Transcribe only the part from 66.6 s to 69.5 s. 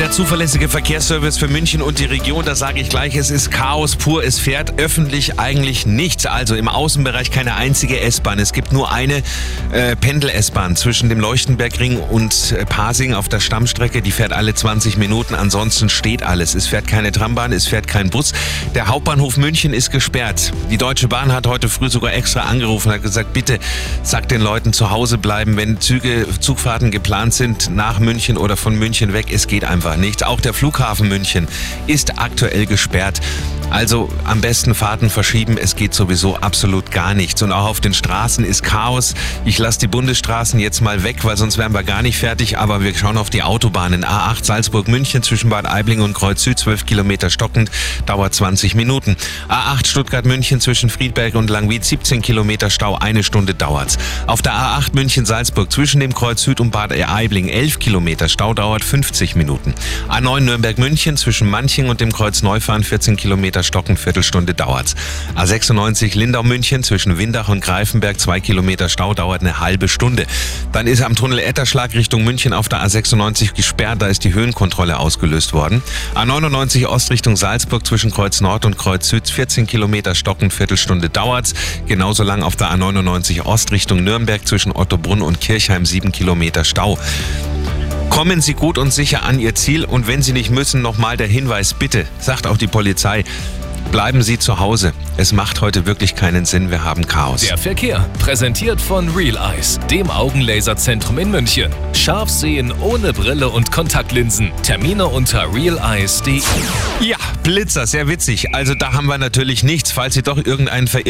zwischen Windach und Greifenberg, 2 Kilometer Stau, dauert